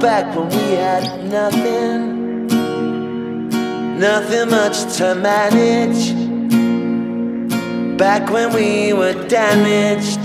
Back 0.00 0.36
when 0.36 0.48
we 0.48 0.74
had 0.74 1.24
nothing, 1.24 2.46
nothing 3.98 4.50
much 4.50 4.96
to 4.96 5.14
manage. 5.16 6.14
Back 7.98 8.30
when 8.30 8.52
we 8.54 8.92
were 8.92 9.14
damaged, 9.26 10.24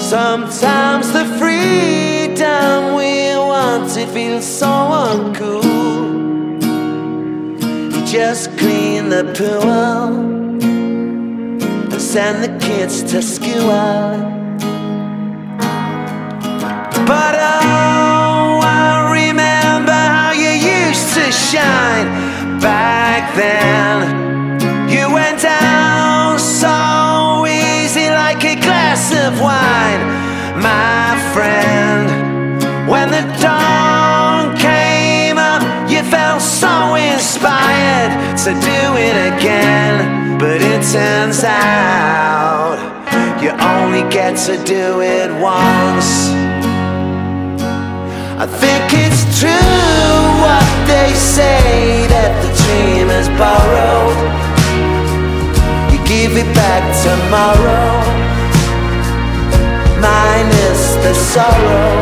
sometimes 0.00 1.12
the 1.12 1.26
freedom 1.38 2.94
we 2.94 3.36
wanted 3.36 4.08
feels 4.08 4.46
so 4.46 4.66
uncool. 4.66 5.62
You 7.92 8.06
just 8.06 8.56
clean 8.56 9.10
the 9.10 9.24
pool 9.36 9.70
and 11.92 12.00
send 12.00 12.42
the 12.42 12.66
kids 12.66 13.02
to 13.02 13.20
school. 13.20 14.36
But 17.06 17.34
oh, 17.38 17.97
shine 21.30 22.08
back 22.60 23.34
then. 23.34 24.88
You 24.88 25.12
went 25.12 25.42
down 25.42 26.38
so 26.38 27.46
easy 27.46 28.08
like 28.08 28.42
a 28.44 28.56
glass 28.56 29.12
of 29.12 29.40
wine, 29.40 30.02
my 30.62 31.16
friend. 31.34 32.08
When 32.88 33.10
the 33.10 33.24
dawn 33.42 34.56
came 34.56 35.36
up, 35.36 35.62
you 35.90 36.02
felt 36.04 36.40
so 36.40 36.94
inspired 36.94 38.12
to 38.44 38.50
do 38.72 38.80
it 38.96 39.16
again. 39.34 40.38
But 40.38 40.62
it 40.62 40.82
turns 40.92 41.44
out 41.44 42.78
you 43.42 43.50
only 43.50 44.08
get 44.10 44.36
to 44.46 44.56
do 44.64 45.00
it 45.02 45.30
once. 45.40 46.30
I 48.40 48.46
think 48.46 48.84
it's 49.04 49.40
true 49.40 50.27
they 50.88 51.12
say 51.12 52.08
that 52.08 52.32
the 52.40 52.50
dream 52.64 53.12
is 53.12 53.28
borrowed. 53.36 54.18
You 55.92 56.00
give 56.08 56.32
it 56.32 56.48
back 56.56 56.82
tomorrow, 57.04 57.92
minus 60.00 60.82
the 61.04 61.12
sorrow. 61.12 61.92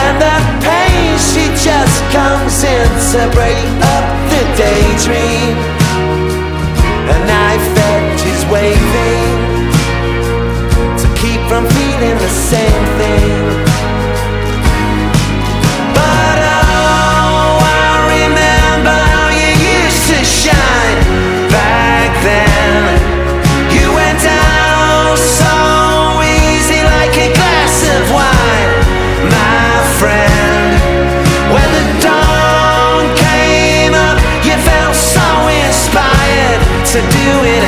And 0.00 0.14
that 0.20 0.44
pain, 0.60 1.16
she 1.32 1.48
just 1.56 1.98
comes 2.12 2.60
in 2.60 2.88
to 3.12 3.20
break 3.32 3.64
up 3.96 4.06
the 4.28 4.42
daydream. 4.60 5.56
A 7.08 7.18
knife 7.24 7.68
edge 7.88 8.22
is 8.28 8.42
waving 8.52 9.32
to 11.00 11.06
keep 11.16 11.40
from 11.48 11.64
feeling 11.72 12.16
the 12.20 12.32
same 12.52 12.84
thing. 13.00 13.77
To 37.00 37.08
do 37.10 37.67